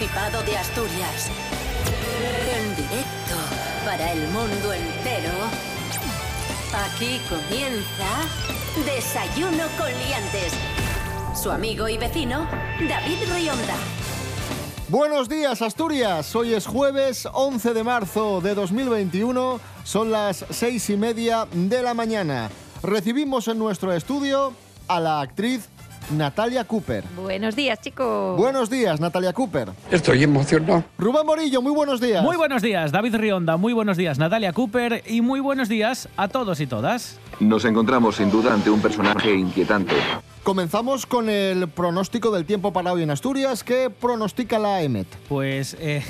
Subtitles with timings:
[0.00, 1.30] de Asturias.
[2.56, 3.36] En directo
[3.84, 5.30] para el mundo entero.
[6.72, 8.08] Aquí comienza
[8.86, 10.54] Desayuno con Liantes.
[11.34, 12.48] Su amigo y vecino,
[12.88, 13.74] David Rionda.
[14.88, 20.96] Buenos días Asturias, hoy es jueves 11 de marzo de 2021, son las seis y
[20.96, 22.48] media de la mañana.
[22.82, 24.54] Recibimos en nuestro estudio
[24.88, 25.68] a la actriz
[26.10, 27.04] Natalia Cooper.
[27.16, 28.36] Buenos días, chicos.
[28.36, 29.70] Buenos días, Natalia Cooper.
[29.90, 30.84] Estoy emocionado.
[30.98, 32.22] Rubén Morillo, muy buenos días.
[32.22, 36.28] Muy buenos días, David Rionda, muy buenos días, Natalia Cooper y muy buenos días a
[36.28, 37.18] todos y todas.
[37.38, 39.94] Nos encontramos sin duda ante un personaje inquietante.
[40.42, 43.62] Comenzamos con el pronóstico del tiempo para hoy en Asturias.
[43.62, 45.06] ¿Qué pronostica la EMET?
[45.28, 46.02] Pues eh,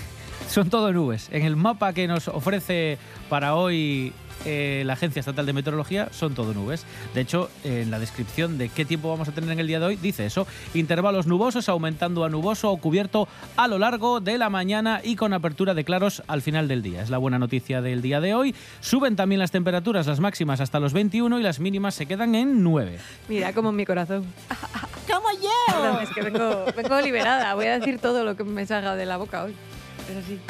[0.51, 1.29] son todo nubes.
[1.31, 2.99] En el mapa que nos ofrece
[3.29, 4.13] para hoy
[4.45, 6.85] eh, la Agencia Estatal de Meteorología son todo nubes.
[7.15, 9.87] De hecho, en la descripción de qué tiempo vamos a tener en el día de
[9.87, 10.49] hoy dice eso.
[10.75, 15.33] Intervalos nubosos aumentando a nuboso o cubierto a lo largo de la mañana y con
[15.35, 17.03] apertura de claros al final del día.
[17.03, 18.55] Es la buena noticia del día de hoy.
[18.81, 22.65] Suben también las temperaturas, las máximas hasta los 21 y las mínimas se quedan en
[22.65, 22.99] 9.
[23.29, 24.25] Mira como en mi corazón.
[25.09, 25.75] ¡Como yo!
[25.75, 27.55] Perdón, es que vengo, vengo liberada.
[27.55, 29.55] Voy a decir todo lo que me salga de la boca hoy.
[30.09, 30.41] Es así.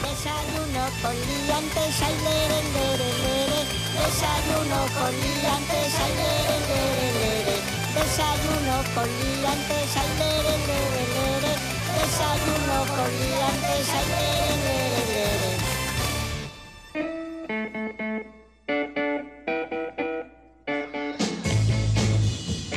[0.00, 3.60] Desayuno con liantes, ay, lere, lere, lere.
[4.00, 7.56] Desayuno con liantes, ay, lere, lere, lere.
[7.96, 11.52] Desayuno con liantes, ay, lere, lere, lere.
[11.96, 14.89] Desayuno con liantes, ay, lere, lere.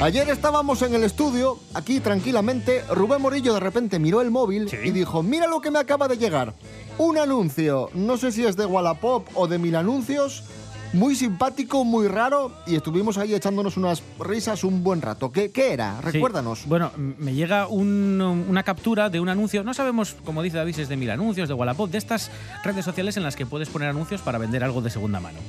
[0.03, 4.91] Ayer estábamos en el estudio, aquí tranquilamente, Rubén Morillo de repente miró el móvil y
[4.91, 6.53] dijo, mira lo que me acaba de llegar.
[6.97, 10.43] Un anuncio, no sé si es de Wallapop o de Mil Anuncios,
[10.91, 15.31] muy simpático, muy raro, y estuvimos ahí echándonos unas risas un buen rato.
[15.31, 15.95] ¿Qué, qué era?
[16.01, 16.11] Sí.
[16.11, 16.65] Recuérdanos.
[16.67, 19.63] Bueno, me llega un- una captura de un anuncio.
[19.63, 22.29] No sabemos, como dice David, es de mil anuncios, de Wallapop, de estas
[22.65, 25.39] redes sociales en las que puedes poner anuncios para vender algo de segunda mano.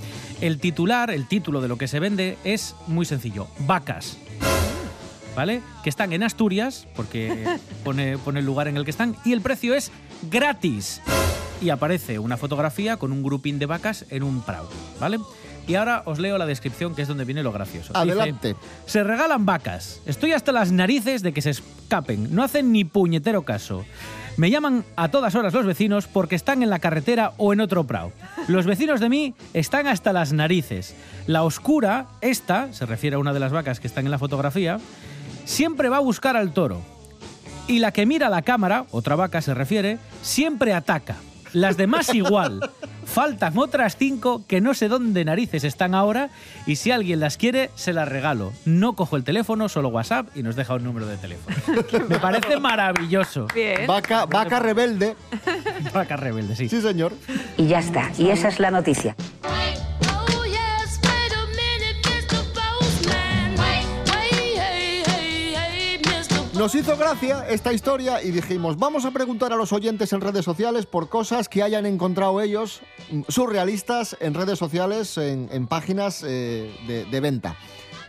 [0.41, 4.17] El titular, el título de lo que se vende es muy sencillo: vacas.
[5.37, 5.63] ¿Vale?
[5.83, 7.47] Que están en Asturias, porque
[7.85, 9.91] pone, pone el lugar en el que están, y el precio es
[10.31, 11.01] gratis.
[11.61, 14.69] Y aparece una fotografía con un grupín de vacas en un prado,
[15.01, 15.19] ¿vale?
[15.67, 17.93] Y ahora os leo la descripción, que es donde viene lo gracioso.
[17.95, 18.57] Dice, Adelante.
[18.87, 20.01] se regalan vacas.
[20.05, 22.35] Estoy hasta las narices de que se escapen.
[22.35, 23.85] No hacen ni puñetero caso.
[24.37, 27.85] Me llaman a todas horas los vecinos porque están en la carretera o en otro
[27.85, 28.13] prado.
[28.49, 30.95] Los vecinos de mí están hasta las narices.
[31.27, 34.81] La oscura, esta, se refiere a una de las vacas que están en la fotografía,
[35.45, 36.81] siempre va a buscar al toro.
[37.67, 41.17] Y la que mira la cámara, otra vaca se refiere, siempre ataca.
[41.53, 42.71] Las demás igual.
[43.07, 46.31] Faltan otras cinco que no sé dónde narices están ahora
[46.67, 48.53] y si alguien las quiere, se las regalo.
[48.65, 51.57] No cojo el teléfono, solo WhatsApp y nos deja un número de teléfono.
[52.09, 53.47] Me parece maravilloso.
[53.55, 53.87] Bien.
[53.87, 55.15] Vaca, vaca rebelde.
[55.93, 56.69] Vaca rebelde, sí.
[56.69, 57.13] Sí, señor.
[57.57, 58.11] Y ya está.
[58.19, 59.15] Y esa es la noticia.
[66.57, 70.45] Nos hizo gracia esta historia y dijimos, vamos a preguntar a los oyentes en redes
[70.45, 76.73] sociales por cosas que hayan encontrado ellos mm, surrealistas en redes sociales, en, páginas eh,
[76.87, 77.57] de, de venta.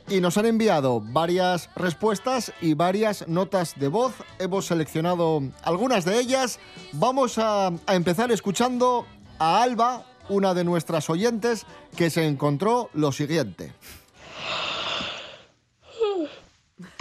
[0.07, 4.13] Y nos han enviado varias respuestas y varias notas de voz.
[4.37, 6.59] Hemos seleccionado algunas de ellas.
[6.91, 9.07] Vamos a, a empezar escuchando
[9.39, 13.73] a Alba, una de nuestras oyentes, que se encontró lo siguiente.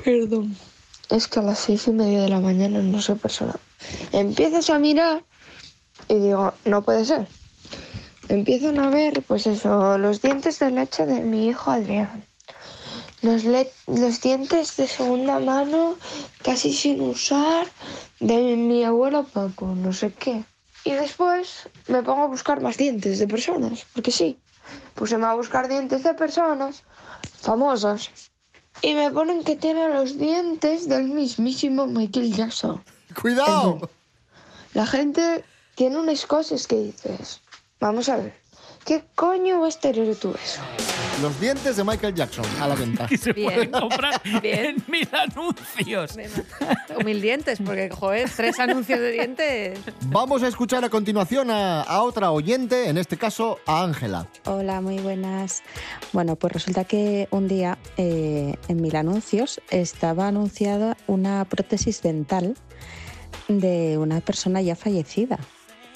[0.02, 0.56] Perdón,
[1.14, 3.54] es que a las seis y media de la mañana no soy persona.
[4.10, 5.22] Empiezas a mirar
[6.08, 7.28] y digo, no puede ser.
[8.28, 12.24] Empiezan a ver, pues eso, los dientes de leche de mi hijo Adrián.
[13.22, 15.96] Los, los dientes de segunda mano,
[16.42, 17.66] casi sin usar,
[18.18, 20.42] de mi abuelo Paco, no sé qué.
[20.84, 24.38] Y después me pongo a buscar más dientes de personas, porque sí.
[24.94, 26.82] Puse a buscar dientes de personas
[27.40, 28.10] famosas
[28.84, 32.84] y me ponen que tiene los dientes del mismísimo Michael Jackson.
[33.18, 33.88] ¡Cuidado!
[34.74, 35.42] La gente
[35.74, 37.40] tiene unas cosas que dices.
[37.80, 38.34] Vamos a ver.
[38.84, 40.60] ¿Qué coño va a tener tú eso?
[41.24, 43.06] Los dientes de Michael Jackson a la venta.
[43.08, 43.50] Que se Bien.
[43.50, 44.76] pueden comprar Bien.
[44.76, 46.18] en mil anuncios.
[47.00, 49.78] Humil dientes, porque, joder, tres anuncios de dientes.
[50.08, 54.28] Vamos a escuchar a continuación a, a otra oyente, en este caso a Ángela.
[54.44, 55.62] Hola, muy buenas.
[56.12, 62.54] Bueno, pues resulta que un día eh, en Mil Anuncios estaba anunciada una prótesis dental
[63.48, 65.38] de una persona ya fallecida.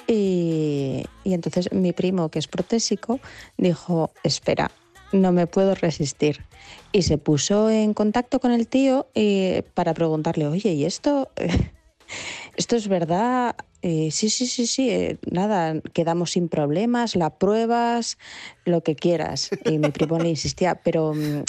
[0.06, 3.20] Y, y entonces mi primo, que es protésico,
[3.58, 4.70] dijo, espera,
[5.12, 6.46] no me puedo resistir.
[6.93, 11.32] Y se puso en contacto con el tío eh, para preguntarle, oye, ¿y esto?
[12.56, 13.56] ¿Esto es verdad?
[13.82, 18.19] Eh, sí, sí, sí, sí, eh, nada, quedamos sin problemas, la pruebas,
[18.64, 19.55] lo que quieras.
[19.64, 21.43] Y mi primo le insistía, pero mm,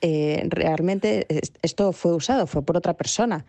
[0.00, 3.46] eh, realmente es- esto fue usado, fue por otra persona.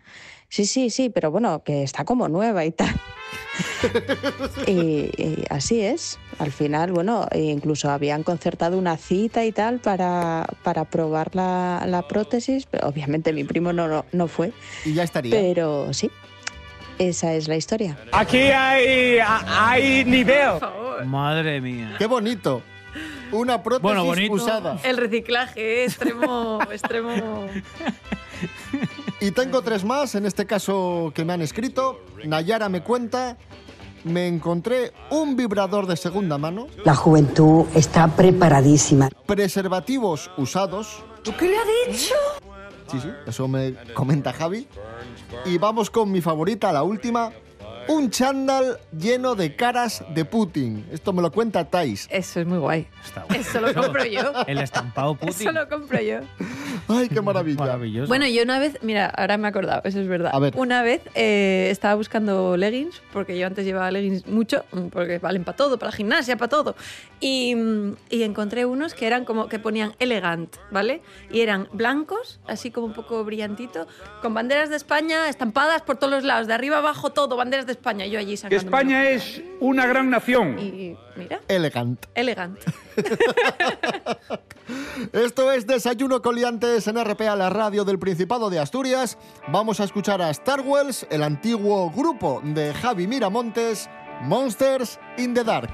[0.48, 2.88] Sí, sí, sí, pero bueno, que está como nueva y tal.
[4.66, 4.72] y,
[5.20, 6.18] y así es.
[6.38, 12.06] Al final, bueno, incluso habían concertado una cita y tal para, para probar la, la
[12.08, 14.52] prótesis, pero obviamente mi primo no, no, no fue.
[14.84, 15.32] Y ya estaría.
[15.32, 16.10] Pero sí,
[16.98, 17.98] esa es la historia.
[18.12, 20.52] Aquí hay, hay nivel.
[21.04, 21.94] Madre mía.
[21.98, 22.62] ¡Qué bonito!
[23.32, 24.32] Una prótesis Bueno, bonito.
[24.32, 24.78] usada.
[24.82, 27.46] El reciclaje, extremo, extremo.
[29.20, 32.00] Y tengo tres más, en este caso que me han escrito.
[32.24, 33.36] Nayara me cuenta,
[34.04, 39.08] me encontré un vibrador de segunda mano, La juventud está preparadísima.
[39.26, 41.02] preservativos usados.
[41.22, 42.14] ¿Tú qué le has dicho?
[42.90, 44.66] Sí, sí, eso me comenta Javi.
[45.44, 47.30] Y vamos con mi favorita, la última.
[47.88, 50.86] Un chándal lleno de caras de Putin.
[50.92, 52.06] Esto me lo cuenta Thais.
[52.10, 52.86] Eso es muy guay.
[53.02, 53.42] Está bueno.
[53.42, 54.30] Eso lo compro yo.
[54.46, 55.30] El estampado Putin.
[55.30, 56.18] Eso lo compro yo.
[56.86, 57.58] Ay, qué maravilla.
[57.58, 58.08] Maravilloso.
[58.08, 60.32] Bueno, yo una vez, mira, ahora me he acordado, eso es verdad.
[60.34, 60.52] A ver.
[60.56, 65.56] Una vez eh, estaba buscando leggings, porque yo antes llevaba leggings mucho, porque valen para
[65.56, 66.76] todo, para la gimnasia, para todo.
[67.20, 71.00] Y, mm, y encontré unos que eran como que ponían elegant, ¿vale?
[71.30, 73.86] Y eran blancos, así como un poco brillantito,
[74.20, 77.77] con banderas de España estampadas por todos los lados, de arriba abajo todo, banderas de
[77.78, 78.06] España.
[78.06, 78.56] Yo allí sacando.
[78.56, 80.58] España es una gran nación.
[80.58, 82.06] Y mira, Elegant.
[82.14, 82.58] elegant.
[85.12, 89.16] Esto es Desayuno Coliantes en RPA, la radio del Principado de Asturias.
[89.48, 93.88] Vamos a escuchar a Star Wars, el antiguo grupo de Javi Miramontes,
[94.22, 95.70] Monsters in the Dark.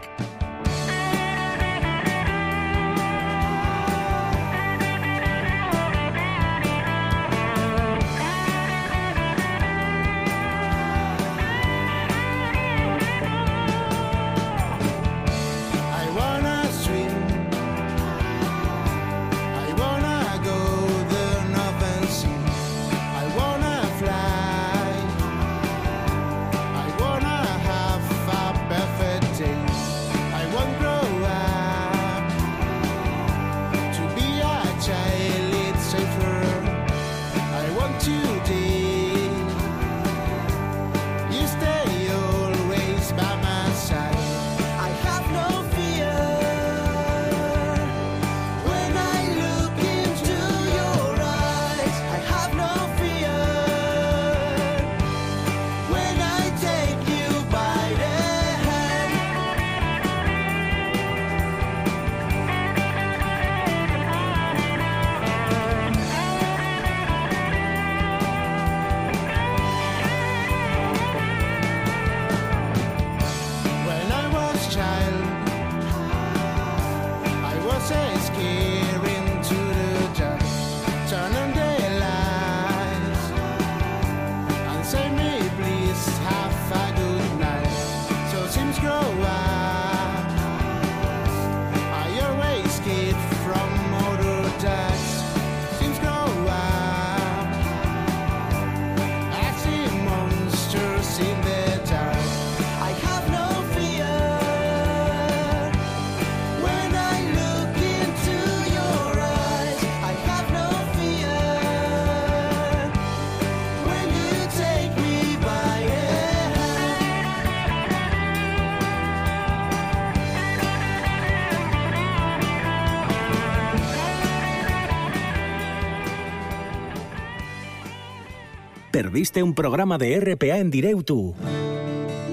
[129.15, 131.35] Perdiste un programa de RPA en directo.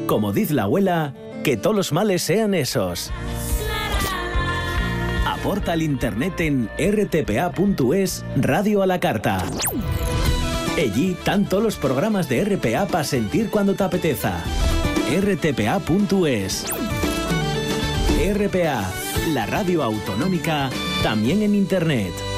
[0.07, 3.11] Como dice la abuela, que todos los males sean esos.
[5.27, 9.45] Aporta al internet en rtpa.es Radio a la Carta.
[10.75, 11.15] Allí
[11.47, 14.43] todos los programas de RPA para sentir cuando te apeteza.
[15.21, 16.65] rtpa.es
[18.33, 18.91] RPA,
[19.35, 20.71] la radio autonómica,
[21.03, 22.30] también en internet.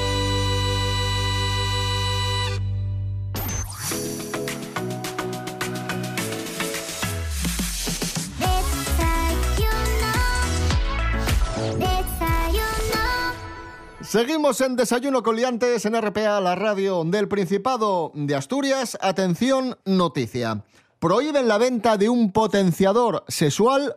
[14.14, 18.96] Seguimos en Desayuno Coliantes en RPA, la radio del Principado de Asturias.
[19.00, 20.62] Atención, noticia.
[21.04, 23.94] Prohíben la venta de un potenciador sexual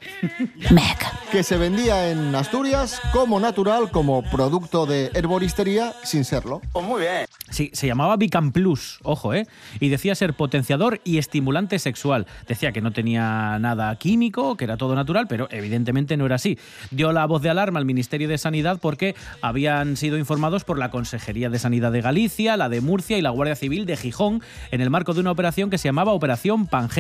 [1.32, 6.62] que se vendía en Asturias como natural, como producto de herboristería, sin serlo.
[6.74, 7.26] Pues muy bien.
[7.50, 9.48] Sí, se llamaba Vicam Plus, ojo, ¿eh?
[9.80, 12.28] Y decía ser potenciador y estimulante sexual.
[12.46, 16.60] Decía que no tenía nada químico, que era todo natural, pero evidentemente no era así.
[16.92, 20.92] Dio la voz de alarma al Ministerio de Sanidad porque habían sido informados por la
[20.92, 24.82] Consejería de Sanidad de Galicia, la de Murcia y la Guardia Civil de Gijón en
[24.82, 26.97] el marco de una operación que se llamaba Operación Pangea.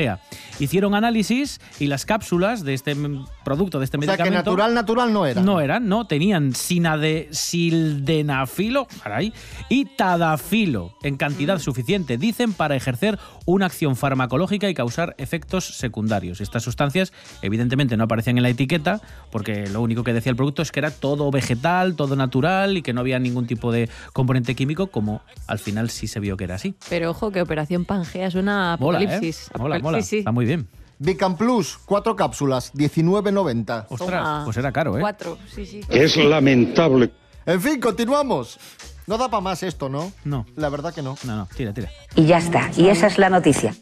[0.60, 4.52] Hicieron análisis y las cápsulas de este mm, producto, de este O sea que medicamento...
[4.52, 5.42] natural, natural no era.
[5.42, 6.06] No eran, no.
[6.06, 9.34] Tenían sinade, sildenafilo caray,
[9.70, 16.42] y tadafilo en cantidad suficiente, dicen, para ejercer una acción farmacológica y causar efectos secundarios.
[16.42, 19.02] Estas sustancias, evidentemente, no aparecían en la etiqueta
[19.32, 22.82] porque lo único que decía el producto es que era todo vegetal, todo natural y
[22.82, 26.44] que no había ningún tipo de componente químico, como al final sí se vio que
[26.46, 26.76] era así.
[26.90, 29.04] Pero ojo que Operación Pangea es una Mola, ¿eh?
[29.06, 29.50] apocalipsis.
[29.84, 30.02] Mola, mola.
[30.04, 30.20] sí.
[30.20, 30.68] Está muy bien.
[31.00, 33.88] Vicam Plus, cuatro cápsulas, 19,90.
[33.98, 34.42] Toma.
[34.46, 35.02] pues era caro, ¿eh?
[35.02, 36.24] Cuatro, sí, sí.
[36.24, 37.12] lamentable.
[37.46, 38.60] En fin, continuamos.
[39.06, 40.12] No da para más esto, ¿no?
[40.26, 40.46] No.
[40.56, 41.16] La verdad que no.
[41.24, 41.90] No, no, tira, tira.
[42.16, 42.70] Y ya está.
[42.76, 43.74] Y esa es la noticia.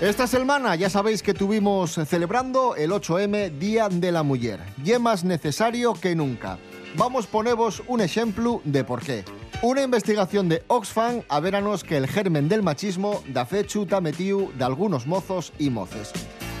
[0.00, 4.60] Esta semana ya sabéis que tuvimos celebrando el 8M Día de la Mujer.
[4.84, 6.58] Y é más necesario que nunca.
[6.98, 9.22] Vamos ponevos un ejemplo de por qué.
[9.60, 14.64] Una investigación de Oxfam averanos que el germen del machismo da fechu ta metiu de
[14.64, 16.10] algunos mozos y moces.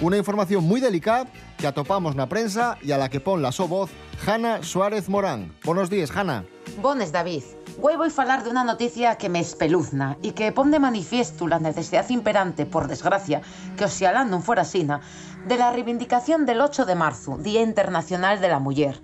[0.02, 1.24] Una información muy delicada
[1.56, 3.88] que atopamos na prensa y a la que pon la so voz
[4.28, 5.56] Hanna Suárez Morán.
[5.64, 6.44] Buenos días, Hanna.
[6.82, 7.42] Bones, David.
[7.80, 11.48] Hoy voy a hablar de una noticia que me espeluzna y que pone de manifiesto
[11.48, 13.40] la necesidad imperante, por desgracia,
[13.76, 15.00] que oxialá non fuera sina,
[15.48, 19.00] de la reivindicación del 8 de marzo, Día Internacional de la Mujer.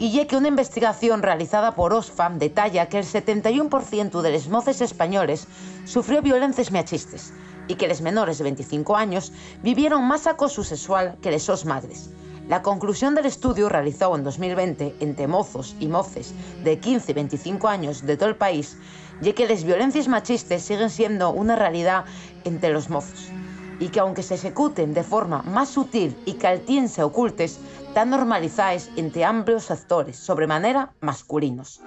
[0.00, 4.80] Y ye que una investigación realizada por Oxfam detalla que el 71% de los moces
[4.80, 5.48] españoles
[5.84, 7.32] sufrió violencias machistas
[7.66, 9.32] y que los menores de 25 años
[9.64, 12.10] vivieron más acoso sexual que les sos madres.
[12.48, 17.66] La conclusión del estudio realizado en 2020 entre mozos y moces de 15 y 25
[17.66, 18.76] años de todo el país
[19.20, 22.04] y que las violencias machistas siguen siendo una realidad
[22.44, 23.32] entre los mozos
[23.80, 28.10] y que aunque se ejecuten de forma más sutil y que al se ocultes, están
[28.10, 31.80] normalizadas entre amplios sectores, sobremanera masculinos.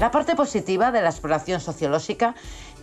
[0.00, 2.34] La parte positiva de la exploración sociológica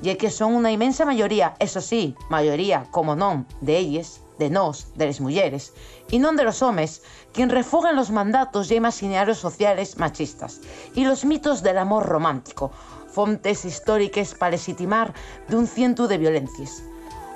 [0.02, 4.88] y que son una inmensa mayoría, eso sí, mayoría, como non, de ellas, de nos,
[4.96, 5.74] de las mujeres,
[6.10, 7.04] y non de los hombres,
[7.34, 10.62] quien refugan los mandatos y imaginarios sociales machistas
[10.96, 12.72] y los mitos del amor romántico,
[13.12, 15.14] fontes históricas para legitimar
[15.50, 16.82] de un ciento de violencias.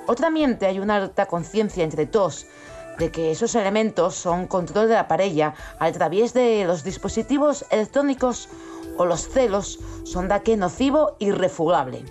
[0.06, 2.46] Otrammente hay una alta conciencia entre todos
[2.98, 8.48] de que esos elementos son control de la pareja a través de los dispositivos electrónicos
[8.96, 12.04] o los celos son da que nocivo y refugable.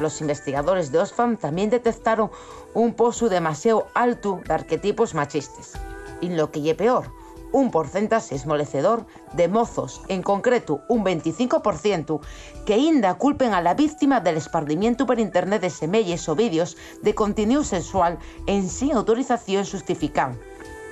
[0.00, 2.30] Los investigadores de Oxfam también detectaron
[2.74, 5.72] un pozo demasiado alto de arquetipos machistas.
[6.20, 7.10] Y lo que lle peor,
[7.52, 12.20] un porcentaje esmolecedor de mozos, en concreto un 25%,
[12.64, 17.14] que ainda culpen a la víctima del esparcimiento por internet de semelles o vídeos de
[17.14, 20.36] contenido sexual en sin autorización justificada,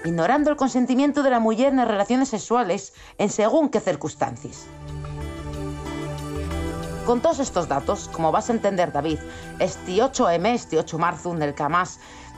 [0.05, 4.67] ignorando el consentimiento de la mujer en relaciones sexuales en según qué circunstancias.
[7.07, 9.19] Con todos estos datos, como vas a entender David,
[9.59, 11.63] este 8M, este 8 marzo, en el que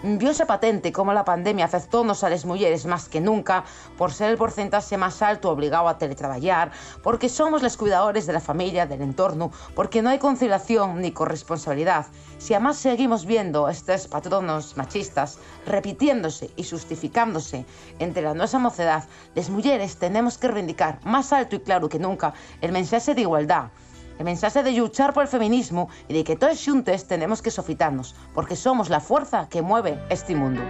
[0.03, 3.65] viose patente cómo la pandemia afectónos a las mujeres más que nunca
[3.97, 6.71] por ser el porcentaje más alto obligado a teletraballar,
[7.03, 12.07] porque somos los cuidadores de la familia, del entorno, porque no hay conciliación ni corresponsabilidad.
[12.39, 17.65] Si además seguimos viendo estos patronos machistas repitiéndose y justificándose
[17.99, 22.35] entre la nuestra mocedad, las mujeres tenemos que reivindicar más alto y claro que nunca
[22.61, 23.71] el mensaje de igualdad,
[24.19, 28.15] el mensaje de luchar por el feminismo y de que todos juntos tenemos que sofitarnos,
[28.35, 30.63] porque somos la fuerza que mueve este mundo.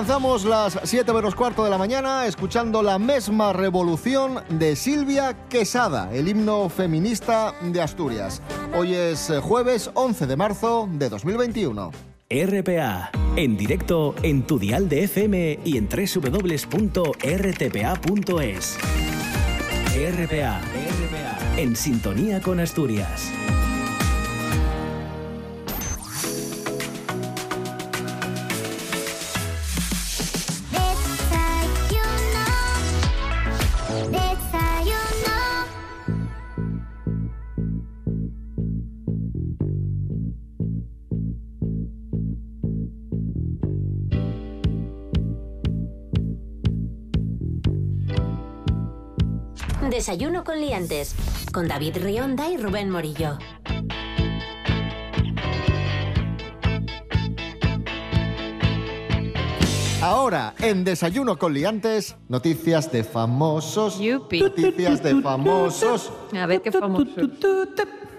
[0.00, 6.10] Alcanzamos las 7 menos cuarto de la mañana escuchando la misma revolución de Silvia Quesada,
[6.14, 8.40] el himno feminista de Asturias.
[8.74, 11.90] Hoy es eh, jueves 11 de marzo de 2021.
[12.30, 16.78] RPA, en directo en tu dial de FM y en www.rtpa.es.
[19.92, 23.30] RPA, RPA, en sintonía con Asturias.
[50.00, 51.14] Desayuno con liantes.
[51.52, 53.36] Con David Rionda y Rubén Morillo.
[60.00, 64.00] Ahora, en Desayuno con Liantes, noticias de famosos.
[64.00, 66.10] Noticias de famosos.
[66.32, 67.04] A ver qué famoso.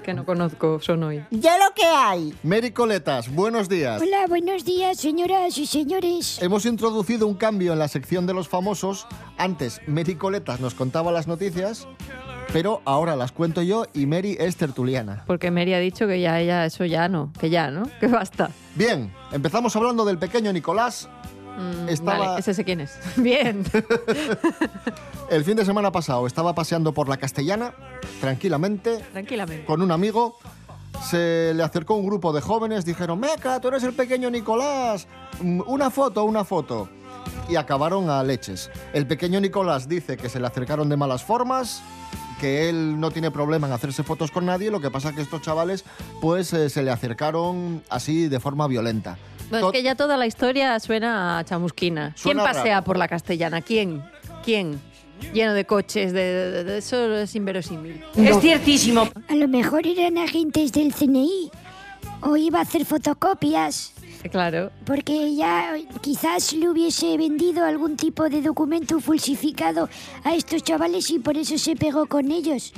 [0.04, 1.24] Que no conozco, son hoy.
[1.30, 2.34] Ya lo que hay.
[2.42, 4.02] Mary Coletas, buenos días.
[4.02, 6.42] Hola, buenos días, señoras y señores.
[6.42, 9.06] Hemos introducido un cambio en la sección de los famosos.
[9.38, 11.88] Antes, Mary Coletas nos contaba las noticias,
[12.52, 15.24] pero ahora las cuento yo y Mary es tertuliana.
[15.28, 17.84] Porque Mary ha dicho que ya ella, eso ya no, que ya, ¿no?
[18.00, 18.50] Que basta.
[18.74, 21.10] Bien, empezamos hablando del pequeño Nicolás.
[21.58, 22.98] Mm, Estaba- Vale, ese sé quién es.
[23.18, 23.64] Bien.
[25.30, 27.74] El fin de semana pasado estaba paseando por la Castellana,
[28.20, 29.66] tranquilamente, Tranquilamente.
[29.66, 30.38] con un amigo.
[31.10, 35.08] Se le acercó un grupo de jóvenes, dijeron, Meca, tú eres el pequeño Nicolás,
[35.42, 36.90] Mm, una foto, una foto.
[37.48, 38.70] Y acabaron a leches.
[38.94, 41.82] El pequeño Nicolás dice que se le acercaron de malas formas,
[42.42, 45.42] que él no tiene problema en hacerse fotos con nadie, lo que pasa que estos
[45.44, 45.86] chavales
[46.20, 49.18] pues eh, se le acercaron así de forma violenta.
[49.52, 52.16] To- es que ya toda la historia suena a chamusquina.
[52.16, 52.86] ¿Quién Suena pasea raro.
[52.86, 53.62] por la castellana?
[53.62, 54.04] ¿Quién?
[54.44, 54.82] ¿Quién?
[55.34, 56.20] Lleno de coches, de,
[56.52, 58.04] de- de- eso es inverosímil.
[58.16, 58.40] No.
[58.42, 59.08] ciertísimo.
[59.30, 61.52] A lo mejor eran agentes del CNI
[62.22, 63.94] o iba a hacer fotocopias.
[64.30, 64.72] Claro.
[64.86, 69.90] Porque ya quizás le hubiese vendido algún tipo de documento falsificado
[70.24, 72.74] a estos chavales y por eso se pegó con ellos.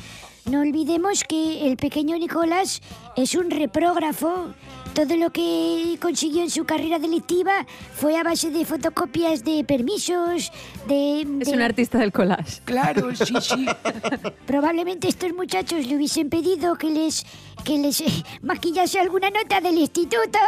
[0.46, 2.82] No olvidemos que el pequeño Nicolás
[3.16, 4.54] es un reprógrafo.
[4.94, 10.52] Todo lo que consiguió en su carrera delictiva fue a base de fotocopias de permisos,
[10.88, 11.22] de...
[11.40, 12.62] Es un artista del collage.
[12.66, 13.66] Claro, sí, sí.
[14.46, 17.26] Probablemente estos muchachos le hubiesen pedido que les
[17.64, 18.04] que les
[18.42, 20.40] maquillase alguna nota del instituto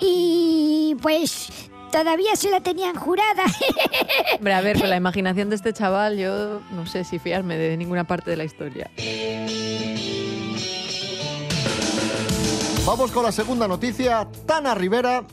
[0.00, 1.48] y pues
[1.94, 3.44] todavía se la tenían jurada.
[4.36, 7.76] Hombre, a ver, con la imaginación de este chaval, yo no sé si fiarme de
[7.76, 8.90] ninguna parte de la historia.
[12.84, 14.26] Vamos con la segunda noticia.
[14.44, 15.24] Tana Rivera.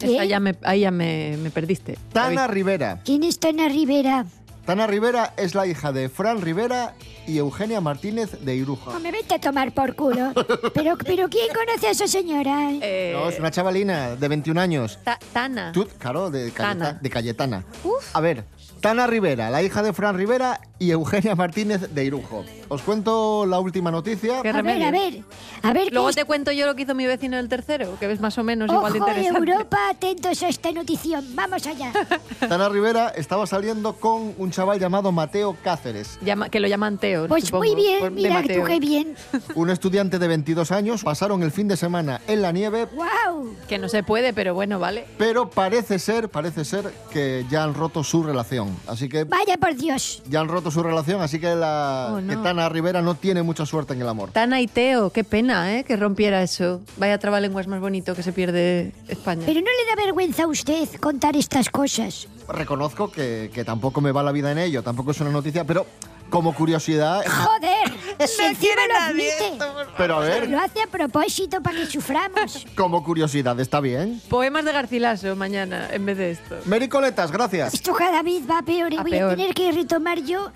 [0.00, 1.98] Esa ya me, ahí ya me, me perdiste.
[2.12, 2.54] Tana David.
[2.54, 3.00] Rivera.
[3.04, 4.24] ¿Quién es Tana Rivera?
[4.68, 6.94] Tana Rivera es la hija de Fran Rivera
[7.26, 8.92] y Eugenia Martínez de Iruja.
[8.92, 10.34] No me vete a tomar por culo.
[10.74, 12.68] Pero, pero ¿quién conoce a esa señora?
[12.82, 14.98] Eh, No, es una chavalina de 21 años.
[15.04, 15.72] Ta- Tana.
[15.72, 16.92] Tú, claro, de, Cayeta- Tana.
[17.00, 17.64] de Cayetana.
[18.12, 18.44] A ver,
[18.82, 22.44] Tana Rivera, la hija de Fran Rivera y Eugenia Martínez de Irujo.
[22.68, 24.42] Os cuento la última noticia.
[24.42, 25.22] Qué A ver, a ver.
[25.62, 28.06] A ver, Luego ¿qué te cuento yo lo que hizo mi vecino del tercero, que
[28.06, 29.50] ves más o menos igual de Ojo, interesante.
[29.52, 31.24] Europa, atentos a esta notición.
[31.34, 31.92] Vamos allá.
[32.48, 37.26] Tana Rivera estaba saliendo con un chaval llamado Mateo Cáceres, Llama- que lo llaman Teo.
[37.26, 39.16] Pues supongo, muy bien, por- de mira tú qué bien.
[39.56, 41.02] un estudiante de 22 años.
[41.02, 43.54] Pasaron el fin de semana en la nieve, ¡Wow!
[43.68, 45.06] Que no se puede, pero bueno, vale.
[45.18, 48.76] pero parece ser, parece ser que ya han roto su relación.
[48.86, 50.22] Así que Vaya por Dios.
[50.28, 52.28] ya han roto su relación, así que, la, Oh, no.
[52.28, 54.30] que Tana Rivera no tiene mucha suerte en el amor.
[54.32, 55.84] Tana y Teo, qué pena, ¿eh?
[55.84, 56.80] Que rompiera eso.
[56.96, 59.42] Vaya trabalenguas más bonito que se pierde España.
[59.46, 62.28] Pero no le da vergüenza a usted contar estas cosas.
[62.48, 65.86] Reconozco que, que tampoco me va la vida en ello, tampoco es una noticia, pero
[66.30, 67.22] como curiosidad...
[67.26, 67.90] Joder,
[68.28, 69.58] si encima lo admite.
[69.96, 72.66] Pero a ver, Lo hace a propósito para que suframos.
[72.76, 74.20] como curiosidad, ¿está bien?
[74.28, 76.56] Poemas de Garcilaso mañana en vez de esto.
[76.66, 77.74] Mericoletas, gracias.
[77.74, 79.32] Esto cada vez va peor y A voy peor.
[79.32, 80.50] a tener que retomar yo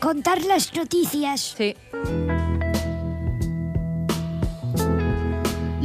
[0.00, 1.54] contar las noticias.
[1.56, 1.74] Sí.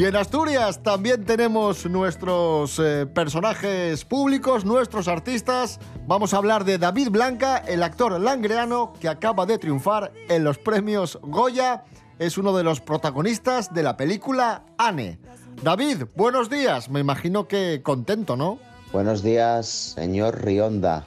[0.02, 5.80] Y en Asturias también tenemos nuestros eh, personajes públicos, nuestros artistas.
[6.08, 10.58] Vamos a hablar de David Blanca, el actor langreano que acaba de triunfar en los
[10.58, 11.84] premios Goya.
[12.18, 15.20] Es uno de los protagonistas de la película Anne.
[15.62, 16.90] David, buenos días.
[16.90, 18.58] Me imagino que contento, ¿no?
[18.92, 21.06] Buenos días, señor Rionda.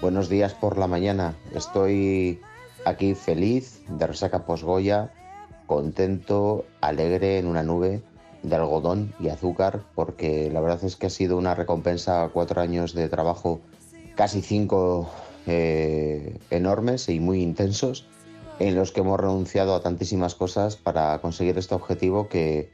[0.00, 1.36] Buenos días por la mañana.
[1.54, 2.40] Estoy
[2.86, 5.12] aquí feliz de resaca posgoya,
[5.66, 8.02] contento, alegre en una nube,
[8.42, 12.60] de algodón y azúcar, porque la verdad es que ha sido una recompensa a cuatro
[12.60, 13.60] años de trabajo,
[14.14, 15.10] casi cinco
[15.46, 18.06] eh, enormes y muy intensos,
[18.58, 22.70] en los que hemos renunciado a tantísimas cosas para conseguir este objetivo que,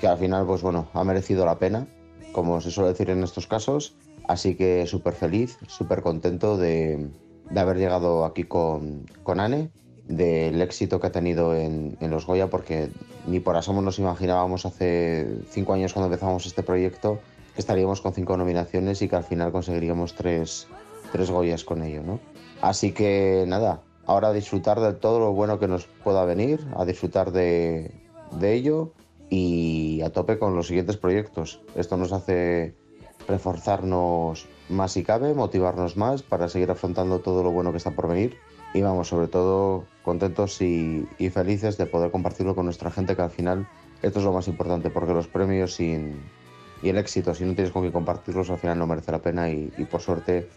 [0.00, 1.86] que al final, pues bueno, ha merecido la pena,
[2.32, 3.94] como se suele decir en estos casos.
[4.28, 7.10] Así que súper feliz, súper contento de,
[7.50, 9.70] de haber llegado aquí con, con Anne,
[10.08, 12.90] del éxito que ha tenido en, los Goya, porque
[13.26, 17.20] ni por asomo nos imaginábamos hace cinco años cuando empezamos este proyecto
[17.54, 20.66] que estaríamos con cinco nominaciones y que al final conseguiríamos tres,
[21.12, 22.18] tres Goyas con ello, ¿no?
[22.60, 27.32] Así que nada, ahora disfrutar de todo lo bueno que nos pueda venir, a disfrutar
[27.32, 27.92] de,
[28.32, 28.92] de ello
[29.30, 31.60] y a tope con los siguientes proyectos.
[31.74, 32.74] Esto nos hace
[33.28, 38.08] reforzarnos más si cabe, motivarnos más para seguir afrontando todo lo bueno que está por
[38.08, 38.38] venir
[38.74, 43.22] y vamos, sobre todo contentos y, y felices de poder compartirlo con nuestra gente, que
[43.22, 43.68] al final
[44.02, 46.22] esto es lo más importante, porque los premios sin,
[46.82, 49.48] y el éxito, si no tienes con qué compartirlos, al final no merece la pena
[49.48, 50.48] y, y por suerte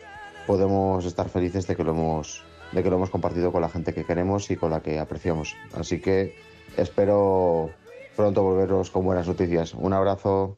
[0.47, 3.93] podemos estar felices de que, lo hemos, de que lo hemos compartido con la gente
[3.93, 5.55] que queremos y con la que apreciamos.
[5.73, 6.35] Así que
[6.77, 7.69] espero
[8.15, 9.73] pronto volveros con buenas noticias.
[9.73, 10.57] Un abrazo.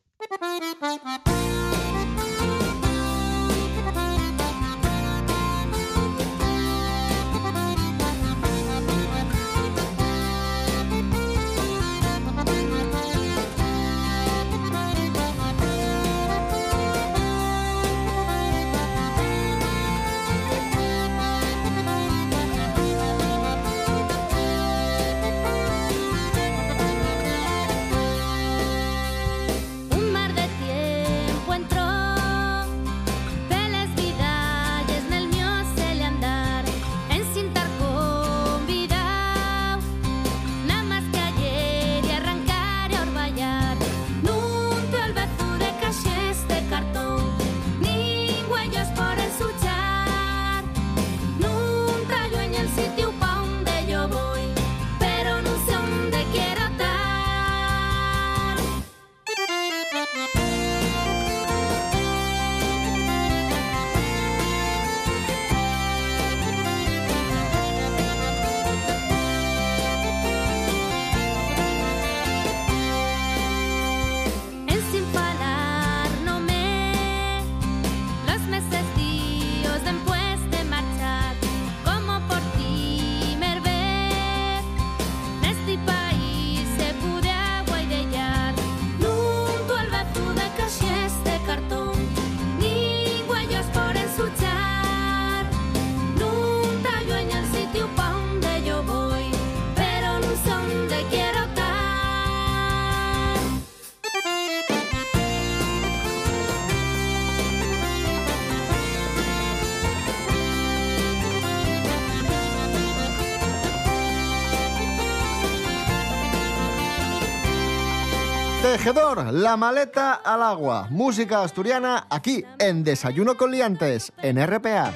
[118.77, 120.85] Tejedor, la maleta al agua.
[120.91, 124.93] Música asturiana aquí en Desayuno con Liantes, en RPA.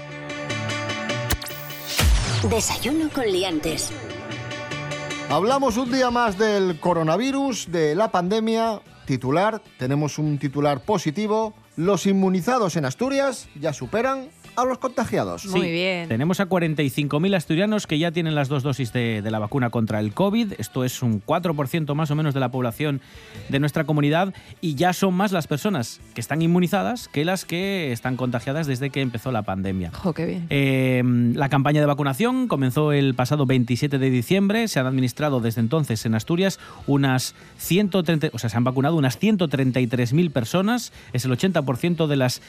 [2.47, 3.91] Desayuno con liantes.
[5.31, 8.81] Hablamos un día más del coronavirus, de la pandemia.
[9.05, 11.55] Titular, tenemos un titular positivo.
[11.75, 15.45] Los inmunizados en Asturias ya superan a los contagiados.
[15.47, 16.09] Muy bien.
[16.09, 19.99] Tenemos a 45.000 asturianos que ya tienen las dos dosis de, de la vacuna contra
[19.99, 20.53] el COVID.
[20.57, 23.01] Esto es un 4% más o menos de la población
[23.49, 27.91] de nuestra comunidad y ya son más las personas que están inmunizadas que las que
[27.91, 29.91] están contagiadas desde que empezó la pandemia.
[29.93, 30.47] Jo, qué bien.
[30.49, 31.01] Eh,
[31.35, 34.67] la campaña de vacunación comenzó el pasado 27 de diciembre.
[34.67, 39.19] Se han administrado desde entonces en Asturias unas 130, o sea, se han vacunado unas
[39.19, 40.93] 133.000 personas.
[41.13, 42.41] Es el 80% de las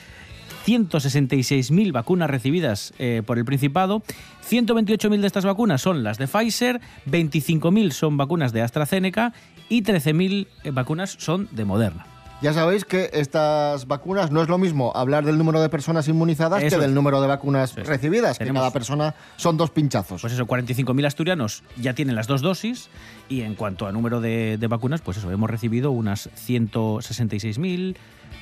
[0.66, 4.02] 166.000 vacunas recibidas eh, por el Principado.
[4.48, 9.32] 128.000 de estas vacunas son las de Pfizer, 25.000 son vacunas de AstraZeneca
[9.68, 12.06] y 13.000 eh, vacunas son de Moderna.
[12.42, 16.60] Ya sabéis que estas vacunas no es lo mismo hablar del número de personas inmunizadas
[16.60, 17.86] Eso que del número de vacunas es.
[17.86, 20.22] recibidas, que cada persona son dos pinchazos.
[20.22, 22.90] Pues eso, 45.000 asturianos ya tienen las dos dosis
[23.28, 27.94] y en cuanto a número de, de vacunas, pues eso, hemos recibido unas 166.000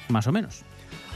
[0.09, 0.64] más o menos.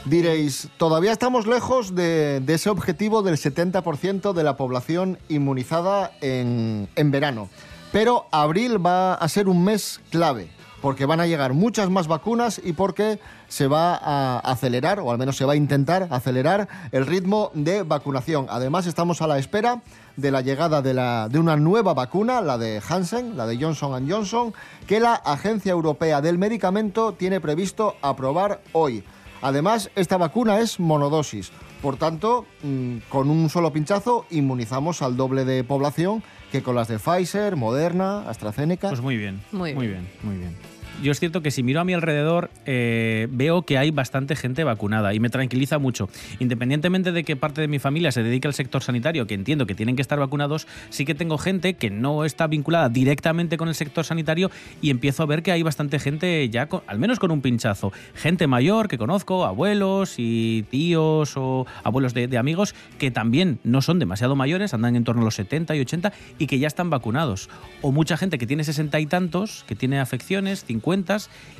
[0.04, 7.10] Diréis, todavía estamos lejos de, ese objetivo del 70% de la población inmunizada en, en
[7.10, 7.48] verano.
[7.90, 10.50] Pero abril va a ser un mes clave.
[10.84, 15.16] porque van a llegar muchas más vacunas y porque se va a acelerar, o al
[15.16, 18.48] menos se va a intentar acelerar el ritmo de vacunación.
[18.50, 19.80] Además, estamos a la espera
[20.18, 24.06] de la llegada de, la, de una nueva vacuna, la de Hansen, la de Johnson
[24.06, 24.52] Johnson,
[24.86, 29.04] que la Agencia Europea del Medicamento tiene previsto aprobar hoy.
[29.44, 31.52] Además, esta vacuna es monodosis.
[31.82, 36.88] Por tanto, mm, con un solo pinchazo inmunizamos al doble de población que con las
[36.88, 38.88] de Pfizer, Moderna, AstraZeneca.
[38.88, 39.42] Pues muy bien.
[39.52, 40.56] Muy Muy bien, muy bien.
[41.02, 44.64] Yo es cierto que si miro a mi alrededor eh, veo que hay bastante gente
[44.64, 46.08] vacunada y me tranquiliza mucho.
[46.38, 49.74] Independientemente de que parte de mi familia se dedique al sector sanitario, que entiendo que
[49.74, 53.74] tienen que estar vacunados, sí que tengo gente que no está vinculada directamente con el
[53.74, 57.30] sector sanitario y empiezo a ver que hay bastante gente ya, con- al menos con
[57.32, 57.92] un pinchazo.
[58.14, 63.82] Gente mayor que conozco, abuelos y tíos o abuelos de, de amigos que también no
[63.82, 66.88] son demasiado mayores, andan en torno a los 70 y 80 y que ya están
[66.88, 67.50] vacunados.
[67.82, 70.83] O mucha gente que tiene 60 y tantos, que tiene afecciones, 50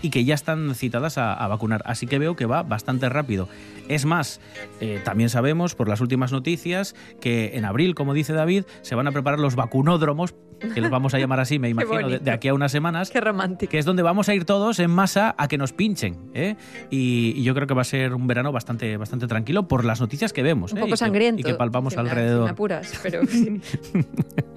[0.03, 1.83] y que ya están citadas a, a vacunar.
[1.87, 3.49] Así que veo que va bastante rápido.
[3.89, 4.41] Es más,
[4.81, 9.07] eh, también sabemos por las últimas noticias que en abril, como dice David, se van
[9.07, 10.35] a preparar los vacunódromos,
[10.75, 13.11] que los vamos a llamar así, me imagino, de, aquí a unas semanas.
[13.11, 13.71] Qué romántico.
[13.71, 16.17] Que es donde vamos a ir todos en masa a que nos pinchen.
[16.33, 16.57] ¿eh?
[16.91, 20.01] Y, y yo creo que va a ser un verano bastante, bastante tranquilo por las
[20.01, 20.73] noticias que vemos.
[20.73, 20.81] Un ¿eh?
[20.81, 21.41] poco y que- sangriento.
[21.41, 22.45] Y que palpamos si me- si alrededor.
[22.45, 23.21] me apuras, pero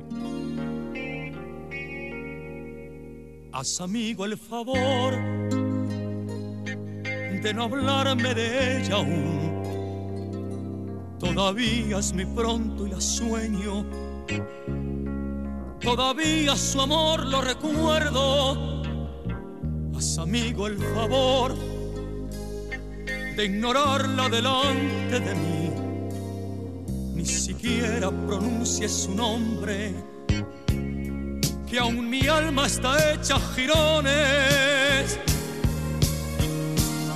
[3.60, 5.16] Haz amigo el favor
[7.42, 9.48] de no hablarme de ella aún.
[11.20, 13.84] Todavía es muy pronto y la sueño.
[15.82, 18.84] Todavía su amor lo recuerdo.
[19.96, 21.56] Haz amigo el favor
[23.38, 25.72] de ignorarla delante de mí.
[27.16, 29.96] Ni siquiera pronuncie su nombre
[31.70, 35.20] que aún mi alma está hecha jirones,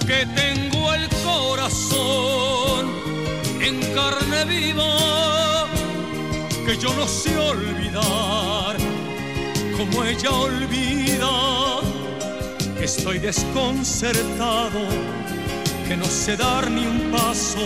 [0.06, 2.90] que tengo el corazón
[3.62, 5.68] en carne viva,
[6.66, 8.76] que yo no sé olvidar
[9.78, 11.80] como ella olvida,
[12.78, 14.82] que estoy desconcertado,
[15.88, 17.66] que no sé dar ni un paso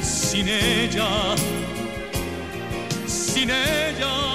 [0.00, 1.34] sin ella,
[3.06, 4.25] sin ella.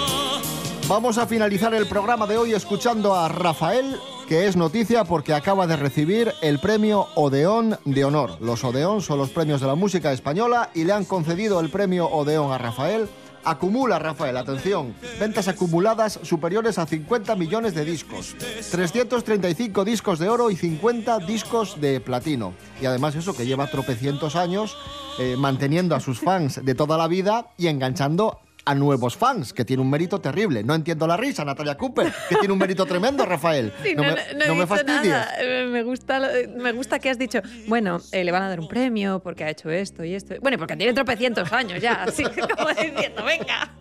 [0.91, 3.95] Vamos a finalizar el programa de hoy escuchando a Rafael,
[4.27, 8.41] que es noticia porque acaba de recibir el premio Odeón de Honor.
[8.41, 12.07] Los Odeón son los premios de la música española y le han concedido el premio
[12.07, 13.07] Odeón a Rafael.
[13.45, 18.35] Acumula, Rafael, atención, ventas acumuladas superiores a 50 millones de discos,
[18.69, 22.53] 335 discos de oro y 50 discos de platino.
[22.81, 24.75] Y además eso que lleva tropecientos años
[25.19, 29.65] eh, manteniendo a sus fans de toda la vida y enganchando a nuevos fans, que
[29.65, 30.63] tiene un mérito terrible.
[30.63, 33.73] No entiendo la risa, Natalia Cooper, que tiene un mérito tremendo, Rafael.
[33.83, 35.07] Sí, no, no, me, no- me fastidies.
[35.09, 35.29] nada.
[35.39, 36.21] Eh, Me gusta,
[36.57, 39.49] me gusta que has dicho, bueno, eh, le van a dar un premio porque ha
[39.49, 40.35] hecho esto y esto.
[40.41, 43.73] Bueno, porque tiene tropecientos años ya, así como diciendo, venga.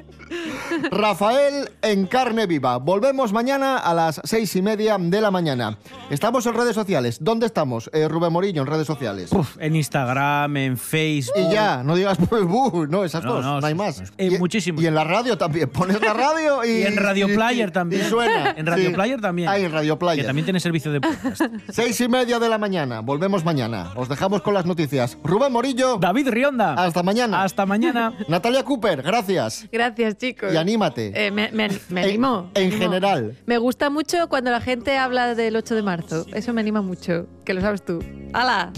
[0.91, 2.79] Rafael en carne viva.
[2.79, 5.79] Volvemos mañana a las seis y media de la mañana.
[6.11, 7.19] Estamos en redes sociales.
[7.21, 7.91] ¿Dónde estamos?
[7.93, 9.33] Eh, Rubén Morillo en redes sociales.
[9.33, 11.35] Uf, en Instagram, en Facebook.
[11.37, 14.01] Y ya, no digas pues, buh, no, esas No, dos, no, no, hay sí, más.
[14.19, 14.81] eh, y, muchísimo.
[14.81, 15.69] Y en la radio también.
[15.73, 16.81] Pones la radio y.
[16.81, 18.03] Y en Radio Player también.
[18.07, 18.55] Y suena.
[18.61, 18.95] En Radio sí.
[18.95, 19.49] Player también.
[19.49, 20.23] Ah, en Radio Player.
[20.25, 21.43] Que también tiene servicio de podcast.
[21.71, 23.01] Seis y media de la mañana.
[23.01, 23.93] Volvemos mañana.
[23.97, 25.17] Os dejamos con las noticias.
[25.25, 25.97] Rubén Morillo.
[25.99, 26.75] David Rionda.
[26.75, 27.43] Hasta mañana.
[27.43, 28.13] Hasta mañana.
[28.29, 29.67] Natalia Cooper, gracias.
[29.73, 30.53] Gracias, chicos.
[30.53, 31.13] Y anímate.
[31.27, 32.51] Eh, me, me, me En- animó.
[32.55, 32.83] en me animó.
[32.93, 33.37] general.
[33.47, 36.27] Me gusta mucho cuando la gente habla del 8 de marzo.
[36.33, 38.05] Eso me anima mucho, que lo sabes tú.
[38.33, 38.71] ¡Hala!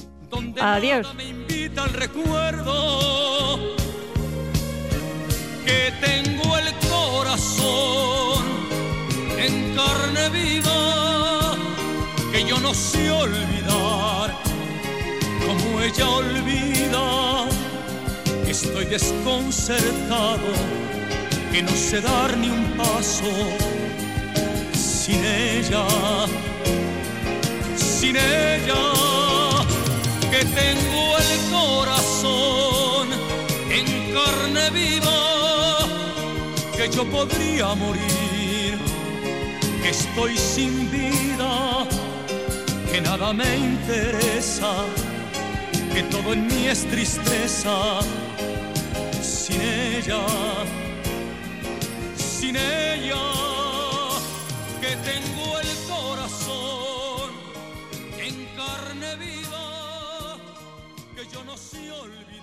[0.61, 1.15] Adiós.
[1.15, 3.59] me invita al recuerdo
[5.67, 8.45] que tengo el corazón
[9.39, 11.55] en carne viva
[12.33, 14.35] que yo no sé olvidar
[15.47, 17.47] como ella olvida
[18.45, 20.39] que estoy desconcertado
[21.53, 23.31] que no sé dar ni un paso
[24.73, 25.85] sin ella
[27.77, 28.83] sin ella
[30.33, 33.09] que tengo el corazón
[33.71, 35.79] en carne viva,
[36.77, 38.79] que yo podría morir,
[39.83, 41.87] que estoy sin vida,
[42.91, 44.73] que nada me interesa,
[45.93, 48.01] que todo en mí es tristeza,
[49.21, 50.25] sin ella,
[52.43, 53.23] sin ella,
[54.81, 57.31] que tengo el corazón
[58.19, 60.37] en carne viva
[61.15, 62.42] que yo no sé olvidar.